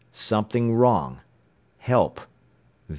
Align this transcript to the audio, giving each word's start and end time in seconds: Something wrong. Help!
Something 0.11 0.73
wrong. 0.73 1.19
Help! 1.77 2.21